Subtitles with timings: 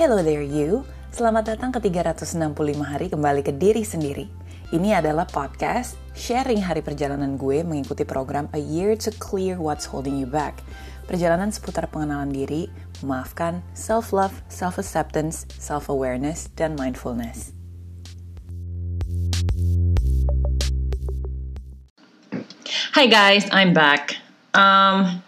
[0.00, 0.80] Hello there you,
[1.12, 4.32] selamat datang ke 365 hari kembali ke diri sendiri.
[4.72, 10.16] Ini adalah podcast sharing hari perjalanan gue mengikuti program A Year to Clear What's Holding
[10.16, 10.64] You Back.
[11.04, 12.72] Perjalanan seputar pengenalan diri,
[13.04, 17.52] memaafkan, self-love, self-acceptance, self-awareness, dan mindfulness.
[22.96, 24.16] Hi guys, I'm back.
[24.56, 25.20] Um,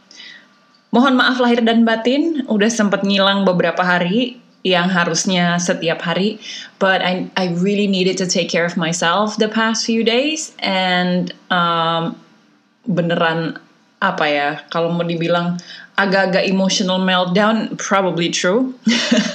[0.97, 6.39] mohon maaf lahir dan batin, udah sempat ngilang beberapa hari yang harusnya setiap hari
[6.79, 11.35] but I I really needed to take care of myself the past few days and
[11.51, 12.15] um,
[12.87, 13.59] beneran
[14.03, 15.59] apa ya kalau mau dibilang
[15.95, 18.75] agak-agak emotional meltdown probably true.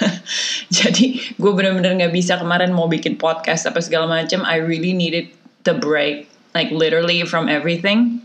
[0.77, 5.31] Jadi gue bener-bener nggak bisa kemarin mau bikin podcast apa segala macam I really needed
[5.63, 8.19] the break like literally from everything.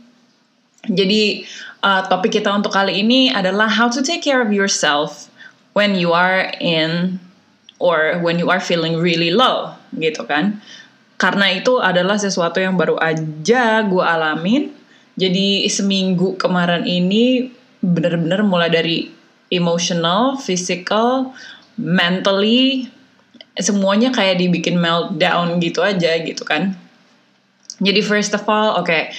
[0.83, 1.47] Jadi
[1.87, 5.31] uh, topik kita untuk kali ini adalah how to take care of yourself
[5.73, 7.21] when you are in
[7.83, 10.63] or when you are feeling really low gitu kan.
[11.19, 14.75] Karena itu adalah sesuatu yang baru aja gue alamin.
[15.15, 17.53] Jadi seminggu kemarin ini
[17.85, 19.13] bener-bener mulai dari
[19.53, 21.37] emotional, physical,
[21.77, 22.89] mentally
[23.61, 26.73] semuanya kayak dibikin meltdown gitu aja gitu kan.
[27.83, 29.13] Jadi first of all, okay,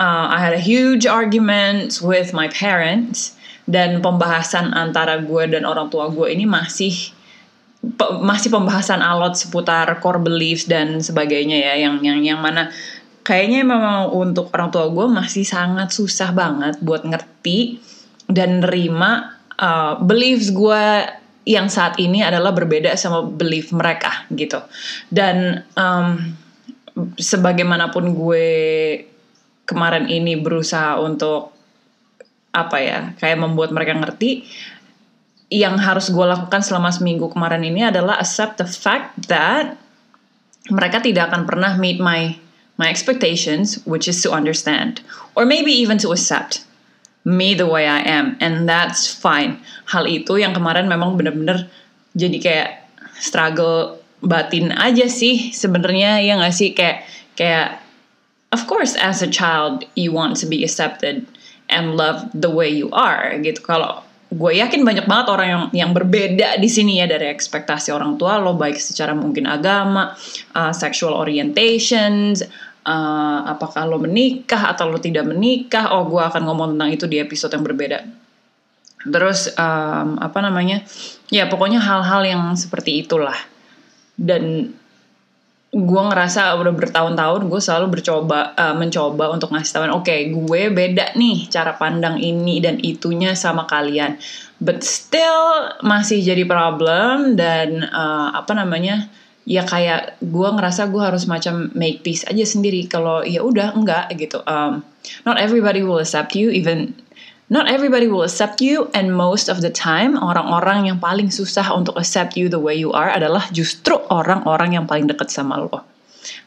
[0.00, 3.35] uh, I had a huge argument with my parents
[3.66, 6.94] dan pembahasan antara gue dan orang tua gue ini masih
[8.22, 11.74] masih pembahasan alot seputar core beliefs dan sebagainya ya.
[11.86, 12.70] Yang yang yang mana
[13.26, 17.82] kayaknya memang untuk orang tua gue masih sangat susah banget buat ngerti
[18.30, 20.82] dan nerima uh, beliefs gue
[21.46, 24.62] yang saat ini adalah berbeda sama belief mereka gitu.
[25.10, 26.34] Dan um,
[27.18, 28.46] sebagaimanapun gue
[29.66, 31.55] kemarin ini berusaha untuk
[32.56, 34.48] apa ya kayak membuat mereka ngerti
[35.52, 39.78] yang harus gue lakukan selama seminggu kemarin ini adalah accept the fact that
[40.72, 42.34] mereka tidak akan pernah meet my
[42.80, 45.04] my expectations which is to understand
[45.38, 46.66] or maybe even to accept
[47.26, 49.58] me the way I am and that's fine.
[49.90, 51.66] Hal itu yang kemarin memang bener-bener
[52.14, 52.70] jadi kayak
[53.18, 56.70] struggle batin aja sih sebenarnya ya nggak sih?
[56.74, 57.82] Kayak kayak
[58.54, 61.26] of course as a child you want to be accepted
[61.70, 63.62] and love the way you are gitu.
[63.62, 68.18] Kalau gue yakin banyak banget orang yang yang berbeda di sini ya dari ekspektasi orang
[68.18, 70.14] tua lo baik secara mungkin agama,
[70.58, 72.42] uh, sexual orientations,
[72.86, 75.94] uh, apakah lo menikah atau lo tidak menikah.
[75.94, 77.98] Oh, gue akan ngomong tentang itu di episode yang berbeda.
[79.06, 80.82] Terus um, apa namanya?
[81.30, 83.36] Ya pokoknya hal-hal yang seperti itulah.
[84.16, 84.74] Dan
[85.76, 90.72] gue ngerasa udah bertahun-tahun gue selalu bercoba uh, mencoba untuk ngasih tahuan oke okay, gue
[90.72, 94.16] beda nih cara pandang ini dan itunya sama kalian.
[94.56, 99.12] But still masih jadi problem dan uh, apa namanya
[99.44, 102.88] ya kayak gue ngerasa gue harus macam make peace aja sendiri.
[102.88, 104.80] Kalau ya udah enggak gitu um,
[105.28, 106.96] not everybody will accept you even
[107.46, 111.94] Not everybody will accept you and most of the time orang-orang yang paling susah untuk
[111.94, 115.86] accept you the way you are adalah justru orang-orang yang paling dekat sama lo.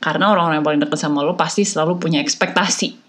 [0.04, 3.00] Karena orang-orang yang paling dekat sama lo pasti selalu punya ekspektasi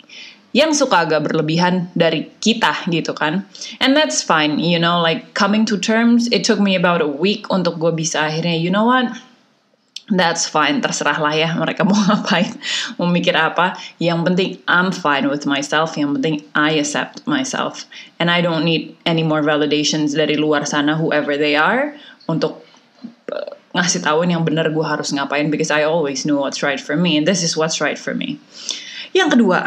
[0.55, 3.43] yang suka agak berlebihan dari kita gitu kan.
[3.83, 7.51] And that's fine, you know, like coming to terms, it took me about a week
[7.51, 9.11] untuk gue bisa akhirnya, you know what,
[10.11, 12.51] that's fine terserah lah ya mereka mau ngapain
[12.99, 13.79] mau mikir apa.
[14.03, 17.87] Yang penting I'm fine with myself yang penting I accept myself.
[18.19, 21.95] And I don't need any more validations dari luar sana whoever they are
[22.27, 22.61] untuk
[23.31, 26.99] uh, ngasih tahu yang benar gue harus ngapain because I always know what's right for
[26.99, 28.43] me and this is what's right for me.
[29.15, 29.67] Yang kedua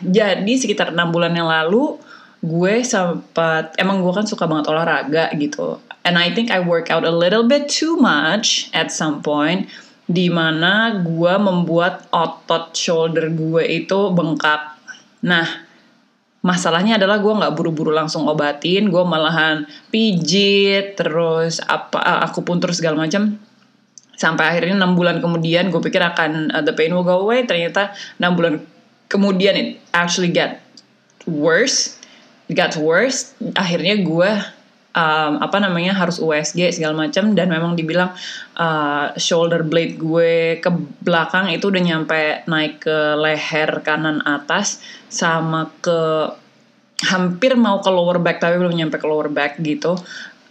[0.00, 2.00] jadi sekitar enam bulan yang lalu
[2.42, 5.78] gue sempat emang gue kan suka banget olahraga gitu.
[6.02, 9.70] And I think I work out a little bit too much at some point
[10.06, 14.76] di mana gue membuat otot shoulder gue itu bengkak.
[15.22, 15.46] Nah,
[16.42, 22.82] masalahnya adalah gue nggak buru-buru langsung obatin, gue malahan pijit, terus apa aku pun terus
[22.82, 23.38] segala macam.
[24.18, 27.94] Sampai akhirnya enam bulan kemudian gue pikir akan uh, the pain will go away, ternyata
[28.18, 28.54] enam bulan
[29.06, 30.62] kemudian it actually get
[31.26, 31.98] worse,
[32.50, 33.34] it got worse.
[33.54, 34.30] Akhirnya gue
[34.92, 37.32] um, apa namanya harus USG segala macam.
[37.32, 38.12] Dan memang dibilang
[38.56, 40.70] uh, shoulder blade gue ke
[41.02, 46.32] belakang itu udah nyampe naik ke leher kanan atas sama ke
[47.02, 49.98] hampir mau ke lower back tapi belum nyampe ke lower back gitu.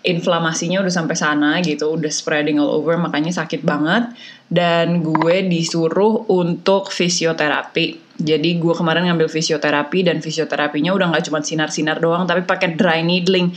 [0.01, 4.09] Inflamasinya udah sampai sana gitu udah spreading all over makanya sakit banget.
[4.51, 8.11] Dan gue disuruh untuk fisioterapi.
[8.21, 13.01] Jadi gue kemarin ngambil fisioterapi dan fisioterapinya udah nggak cuma sinar-sinar doang tapi pakai dry
[13.01, 13.49] needling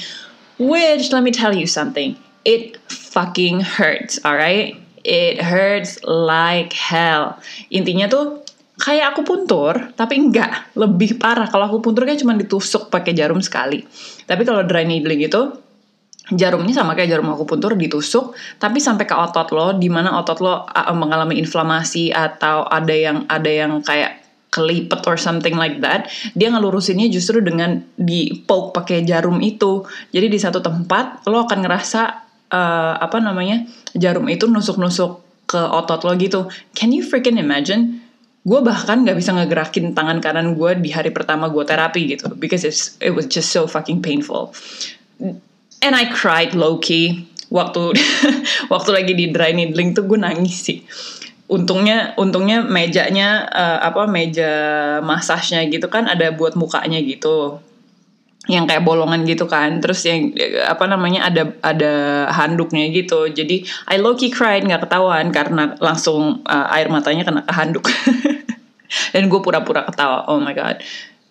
[0.59, 2.15] Which, let me tell you something,
[2.47, 4.79] it fucking hurts, alright?
[5.03, 7.43] It hurts like hell.
[7.69, 8.47] Intinya tuh
[8.79, 11.51] kayak aku puntur, tapi enggak, lebih parah.
[11.51, 13.83] Kalau aku puntur kan cuma ditusuk pakai jarum sekali.
[14.25, 15.65] Tapi kalau dry needling itu
[16.33, 20.41] jarumnya sama kayak jarum aku puntur ditusuk tapi sampai ke otot lo di mana otot
[20.41, 20.65] lo
[20.97, 24.24] mengalami inflamasi atau ada yang ada yang kayak
[24.55, 26.07] kelipet or something like that
[26.39, 29.83] dia ngelurusinnya justru dengan di poke pakai jarum itu.
[30.15, 32.01] Jadi di satu tempat lo akan ngerasa
[32.51, 33.67] uh, apa namanya
[33.99, 36.47] jarum itu nusuk-nusuk ke otot lo gitu.
[36.75, 38.03] Can you freaking imagine?
[38.45, 42.61] Gue bahkan nggak bisa ngegerakin tangan kanan gue di hari pertama gue terapi gitu because
[42.63, 44.53] it's, it was just so fucking painful.
[45.81, 47.97] And I cried low key waktu
[48.73, 50.85] waktu lagi di dry needling tuh gue nangis sih
[51.45, 54.53] untungnya untungnya mejanya uh, apa meja
[55.05, 57.61] masasnya gitu kan ada buat mukanya gitu.
[58.45, 59.81] Yang kayak bolongan gitu kan.
[59.81, 60.33] Terus yang
[60.69, 61.93] apa namanya ada ada
[62.33, 63.29] handuknya gitu.
[63.33, 67.89] Jadi I low key cried nggak ketahuan karena langsung uh, air matanya kena ke handuk.
[69.17, 70.29] Dan gue pura-pura ketawa.
[70.29, 70.85] Oh my god.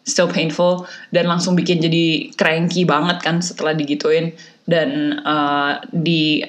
[0.04, 0.90] So painful.
[1.14, 4.34] Dan langsung bikin jadi cranky banget kan setelah digituin.
[4.66, 6.42] Dan uh, di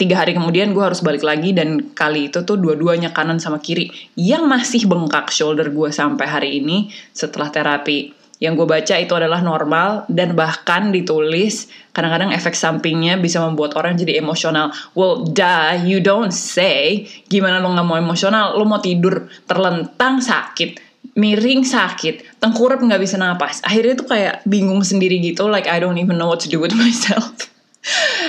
[0.00, 3.92] tiga hari kemudian gue harus balik lagi dan kali itu tuh dua-duanya kanan sama kiri
[4.16, 9.42] yang masih bengkak shoulder gue sampai hari ini setelah terapi yang gue baca itu adalah
[9.42, 14.70] normal dan bahkan ditulis kadang-kadang efek sampingnya bisa membuat orang jadi emosional.
[14.94, 17.10] Well, duh, you don't say.
[17.26, 18.54] Gimana lo nggak mau emosional?
[18.54, 20.86] Lo mau tidur terlentang sakit
[21.18, 23.58] miring sakit, tengkurap nggak bisa napas.
[23.66, 26.70] Akhirnya tuh kayak bingung sendiri gitu, like I don't even know what to do with
[26.78, 27.50] myself.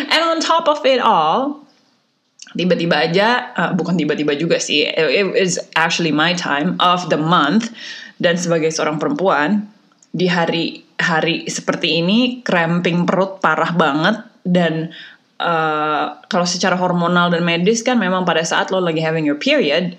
[0.07, 1.67] And on top of it all,
[2.55, 7.73] tiba-tiba aja, uh, bukan tiba-tiba juga sih, it is actually my time of the month.
[8.19, 9.67] Dan sebagai seorang perempuan,
[10.11, 14.91] di hari hari seperti ini, cramping perut parah banget dan
[15.39, 19.95] uh, kalau secara hormonal dan medis kan memang pada saat lo lagi having your period,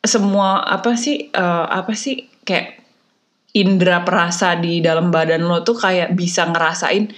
[0.00, 2.80] semua apa sih uh, apa sih kayak
[3.52, 7.12] indera perasa di dalam badan lo tuh kayak bisa ngerasain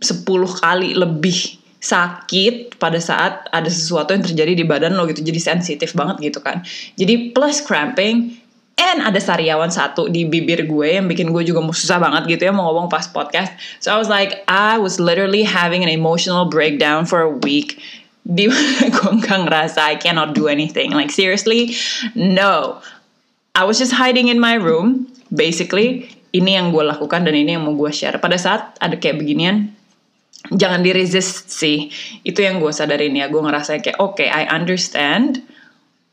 [0.00, 0.24] 10
[0.60, 5.96] kali lebih sakit pada saat ada sesuatu yang terjadi di badan lo gitu jadi sensitif
[5.96, 6.60] banget gitu kan
[7.00, 8.36] jadi plus cramping
[8.76, 12.52] and ada sariawan satu di bibir gue yang bikin gue juga susah banget gitu ya
[12.52, 17.08] mau ngomong pas podcast so I was like I was literally having an emotional breakdown
[17.08, 17.80] for a week
[18.36, 20.92] di gue nggak ngerasa I cannot do anything.
[20.92, 21.74] Like seriously,
[22.14, 22.78] no.
[23.56, 25.10] I was just hiding in my room.
[25.32, 28.18] Basically, ini yang gue lakukan dan ini yang mau gue share.
[28.22, 29.74] Pada saat ada kayak beginian,
[30.48, 31.92] jangan di resist sih.
[32.24, 33.28] Itu yang gue sadarin ya.
[33.28, 35.44] Gue ngerasa kayak oke, okay, I understand.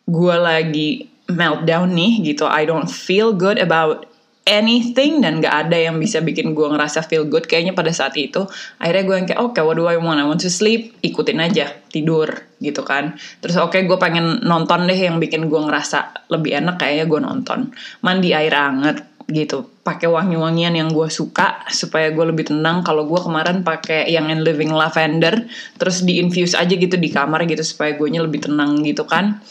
[0.08, 2.44] Gue lagi meltdown nih gitu.
[2.44, 4.08] I don't feel good about
[4.48, 8.48] anything dan gak ada yang bisa bikin gue ngerasa feel good kayaknya pada saat itu
[8.80, 11.44] akhirnya gue yang kayak oke okay, what do I want I want to sleep ikutin
[11.44, 12.32] aja tidur
[12.64, 16.80] gitu kan terus oke okay, gue pengen nonton deh yang bikin gue ngerasa lebih enak
[16.80, 17.60] kayaknya gue nonton
[18.00, 19.68] mandi air hangat gitu.
[19.84, 22.82] Pakai wangi-wangian yang gue suka supaya gue lebih tenang.
[22.84, 27.44] Kalau gue kemarin pakai yang in living lavender terus di infuse aja gitu di kamar
[27.46, 29.44] gitu supaya gue lebih tenang gitu kan.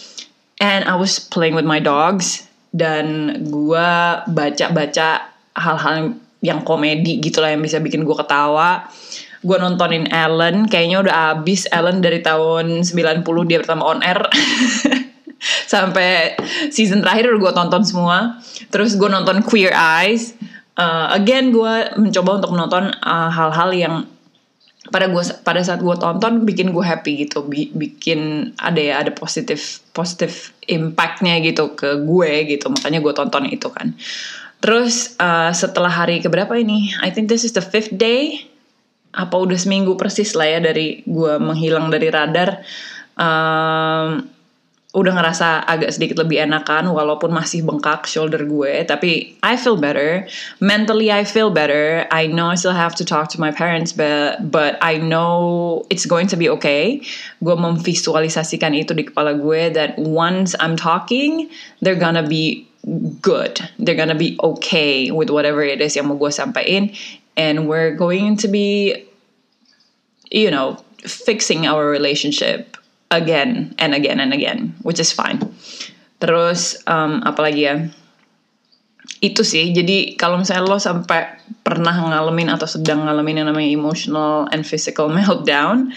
[0.57, 3.89] And I was playing with my dogs dan gue
[4.33, 8.89] baca-baca hal-hal yang komedi gitu lah yang bisa bikin gue ketawa.
[9.45, 14.25] Gue nontonin Ellen kayaknya udah abis Ellen dari tahun 90 dia pertama on air
[15.73, 16.37] sampai
[16.73, 18.41] season terakhir gue tonton semua.
[18.73, 20.37] Terus gue nonton Queer Eyes.
[20.77, 23.95] Uh, again gue mencoba untuk menonton uh, hal-hal uh, yang
[24.87, 27.45] pada gue pada saat gue tonton bikin gue happy gitu.
[27.49, 32.69] Bikin ada ya ada positif positif impactnya gitu ke gue gitu.
[32.71, 33.97] Makanya gue tonton itu kan.
[34.61, 36.93] Terus uh, setelah hari keberapa ini?
[37.05, 38.47] I think this is the fifth day.
[39.17, 42.61] Apa udah seminggu persis lah ya dari gue menghilang dari radar
[44.97, 50.25] udah ngerasa agak sedikit lebih enakan walaupun masih bengkak shoulder gue tapi I feel better.
[50.57, 52.09] Mentally I feel better.
[52.09, 56.09] I know I still have to talk to my parents but but I know it's
[56.09, 57.05] going to be okay.
[57.45, 61.53] Gue memvisualisasikan itu di kepala gue that once I'm talking
[61.85, 62.65] they're gonna be
[63.21, 63.61] good.
[63.77, 66.97] They're gonna be okay with whatever it is yang mau gue sampaikan.
[67.37, 68.97] And we're going to be
[70.33, 75.39] you know fixing our relationship again and again and again, which is fine.
[76.19, 77.77] Terus um, apalagi ya?
[79.23, 79.73] Itu sih.
[79.73, 85.11] Jadi kalau misalnya lo sampai pernah ngalamin atau sedang ngalamin yang namanya emotional and physical
[85.17, 85.93] meltdown,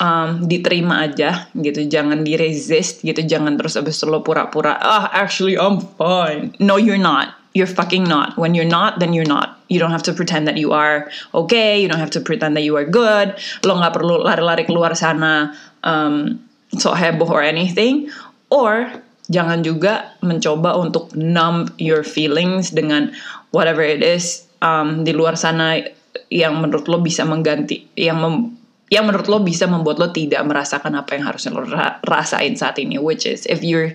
[0.00, 1.84] um, diterima aja gitu.
[1.86, 3.20] Jangan di resist gitu.
[3.20, 6.56] Jangan terus abis itu lo pura-pura, ah actually I'm fine.
[6.62, 7.39] No you're not.
[7.52, 8.38] You're fucking not.
[8.38, 9.58] When you're not, then you're not.
[9.68, 11.82] You don't have to pretend that you are okay.
[11.82, 13.34] You don't have to pretend that you are good.
[13.66, 16.38] Lo nggak perlu lari-lari keluar sana um,
[16.78, 18.10] so heboh or anything.
[18.50, 18.90] Or
[19.30, 23.14] jangan juga mencoba untuk numb your feelings dengan
[23.54, 25.82] whatever it is um, di luar sana
[26.30, 28.58] yang menurut lo bisa mengganti, yang mem,
[28.90, 31.66] yang menurut lo bisa membuat lo tidak merasakan apa yang harusnya lo
[32.06, 32.98] rasain saat ini.
[32.98, 33.94] Which is if you're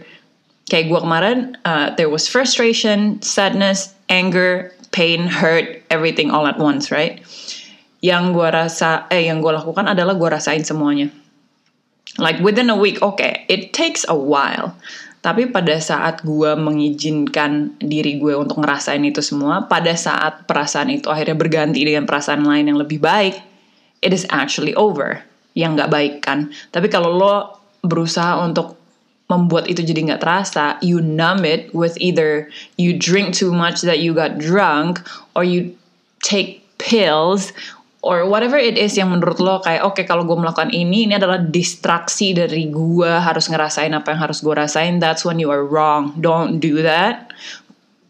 [0.70, 6.90] kayak gue kemarin uh, there was frustration sadness anger pain hurt everything all at once
[6.90, 7.22] right
[8.02, 11.10] yang gue rasa eh yang gue lakukan adalah gue rasain semuanya
[12.22, 14.74] like within a week okay, it takes a while
[15.26, 21.10] tapi pada saat gue mengizinkan diri gue untuk ngerasain itu semua, pada saat perasaan itu
[21.10, 23.34] akhirnya berganti dengan perasaan lain yang lebih baik,
[24.06, 25.26] it is actually over.
[25.58, 26.54] Yang nggak baik kan.
[26.70, 28.78] Tapi kalau lo berusaha untuk
[29.26, 33.98] membuat itu jadi nggak terasa, you numb it with either you drink too much that
[33.98, 35.02] you got drunk,
[35.34, 35.74] or you
[36.22, 37.50] take pills,
[38.06, 41.18] or whatever it is yang menurut lo kayak oke okay, kalau gue melakukan ini ini
[41.18, 45.02] adalah distraksi dari gue harus ngerasain apa yang harus gue rasain.
[45.02, 46.14] That's when you are wrong.
[46.22, 47.34] Don't do that.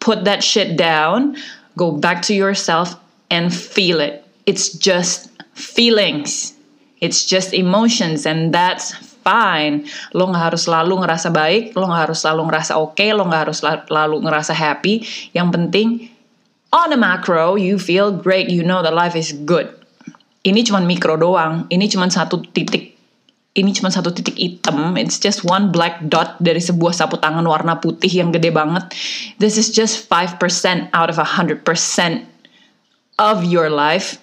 [0.04, 1.40] Put that shit down.
[1.80, 3.00] Go back to yourself
[3.32, 4.28] and feel it.
[4.44, 6.52] It's just feelings.
[7.00, 8.92] It's just emotions and that's
[9.26, 9.90] fine.
[10.14, 13.42] Lo nggak harus selalu ngerasa baik, lo nggak harus selalu ngerasa oke, okay, lo nggak
[13.50, 15.02] harus selalu ngerasa happy.
[15.34, 15.88] Yang penting
[16.70, 19.74] on a macro you feel great, you know that life is good.
[20.46, 21.66] Ini cuma mikro doang.
[21.74, 22.96] Ini cuma satu titik
[23.56, 25.00] ini cuma satu titik hitam.
[25.00, 28.92] It's just one black dot dari sebuah sapu tangan warna putih yang gede banget.
[29.40, 31.64] This is just 5% out of 100%
[33.16, 34.20] of your life.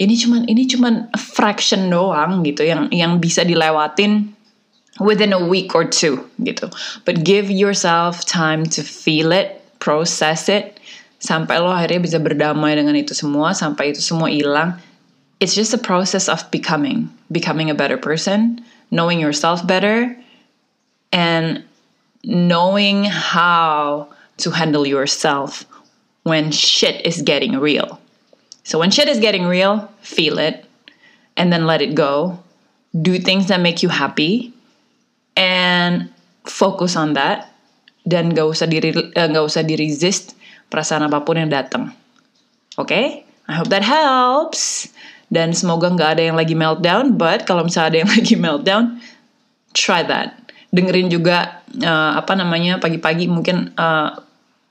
[0.00, 4.32] Ini cuma ini cuma fraction doang gitu yang yang bisa dilewatin
[4.98, 6.72] within a week or two gitu.
[7.04, 10.80] But give yourself time to feel it, process it,
[11.22, 14.74] sampai lo akhirnya bisa berdamai dengan itu semua, sampai itu semua hilang.
[15.38, 20.12] It's just a process of becoming, becoming a better person, knowing yourself better,
[21.12, 21.64] and
[22.24, 24.08] knowing how
[24.44, 25.64] to handle yourself
[26.24, 28.00] when shit is getting real.
[28.64, 30.68] So when shit is getting real, feel it
[31.36, 32.38] and then let it go.
[32.92, 34.52] Do things that make you happy
[35.40, 36.12] and
[36.44, 37.48] focus on that
[38.04, 40.36] dan gak usah diri uh, gak usah di resist
[40.68, 41.96] perasaan apa pun yang datang.
[42.76, 42.92] Oke?
[42.92, 43.06] Okay?
[43.50, 44.92] I hope that helps.
[45.30, 48.84] Dan semoga nggak ada yang lagi meltdown, but kalau misalnya ada yang lagi meltdown,
[49.74, 50.38] try that.
[50.70, 54.14] Dengerin juga uh, apa namanya pagi-pagi mungkin uh,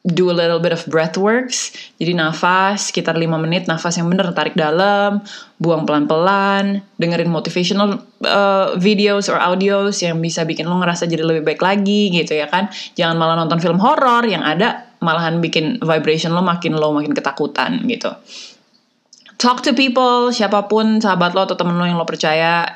[0.08, 1.76] do a little bit of breath works.
[2.00, 5.20] Jadi nafas sekitar 5 menit, nafas yang bener tarik dalam,
[5.60, 11.44] buang pelan-pelan, dengerin motivational uh, videos or audios yang bisa bikin lo ngerasa jadi lebih
[11.44, 12.72] baik lagi gitu ya kan.
[12.96, 17.84] Jangan malah nonton film horor yang ada malahan bikin vibration lo makin low, makin ketakutan
[17.84, 18.16] gitu.
[19.40, 22.68] Talk to people, siapa pun sahabat lo atau temen lo yang lo percaya,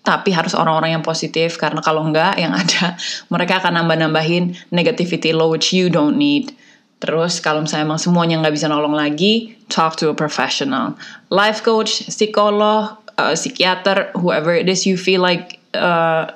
[0.00, 2.96] tapi harus orang-orang yang positif karena kalau enggak yang ada
[3.32, 6.56] mereka akan nambah-nambahin negativity lo which you don't need.
[7.00, 11.00] Terus kalau misalnya emang semuanya nggak bisa nolong lagi, talk to a professional.
[11.32, 16.28] Life coach, psikolog, uh, psikiater, whoever it is you feel like uh,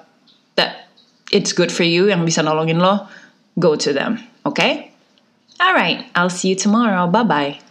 [0.57, 0.89] that
[1.29, 3.05] it's good for you yang bisa nolongin lo,
[3.61, 4.21] go to them.
[4.49, 4.89] Okay?
[5.61, 7.07] Alright, I'll see you tomorrow.
[7.07, 7.64] Bye-bye.